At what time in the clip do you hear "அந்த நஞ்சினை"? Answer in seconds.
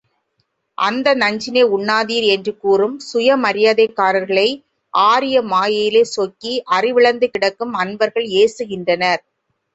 0.77-1.63